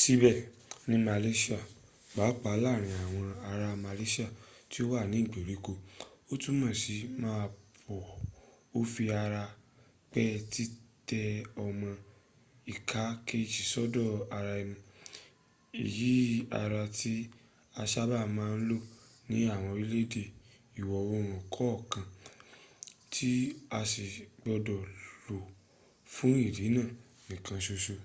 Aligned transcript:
síbẹ̀ 0.00 0.36
ní 0.88 0.96
malaysia 1.08 1.58
pàápàá 2.14 2.56
láàárin 2.64 2.98
àwọn 3.04 3.26
ará 3.50 3.68
malaysia 3.86 4.26
tí 4.70 4.78
ó 4.84 4.86
wà 4.92 5.00
ní 5.10 5.18
ìgbèríko 5.24 5.72
ó 6.32 6.34
túnmọ̀ 6.42 6.72
sí 6.82 6.96
máa 7.22 7.44
bọ̀” 7.86 8.04
ó 8.78 8.78
fi 8.92 9.04
ara 9.24 9.42
pẹ́ 10.12 10.28
títẹ 10.52 11.22
ọmọ 11.64 11.90
ìka 12.72 13.02
kèejì 13.26 13.62
sọ́dọ̀ 13.72 14.08
ara 14.36 14.52
ẹni 14.62 14.76
iyi 15.84 16.12
ara 16.62 16.82
tí 16.98 17.12
a 17.80 17.82
sábà 17.92 18.18
máa 18.36 18.52
ń 18.58 18.60
lò 18.70 18.78
ní 19.30 19.38
àwọn 19.54 19.70
orílẹ̀-èdè 19.74 20.24
ìwò-oòrùn 20.80 21.28
kọ̀ọ̀kan 21.56 22.06
tí 23.14 23.30
a 23.78 23.80
sì 23.90 24.04
gbọdọ̀ 24.40 24.82
lò 25.26 25.36
fún 26.14 26.34
ìdí 26.48 26.64
náà 26.76 26.88
nìkan 27.28 27.58
ṣoṣọ 27.66 27.96